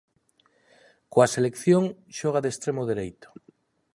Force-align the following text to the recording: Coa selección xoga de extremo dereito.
Coa 1.11 1.27
selección 1.35 1.83
xoga 2.17 2.43
de 2.43 2.49
extremo 2.53 2.83
dereito. 2.91 3.27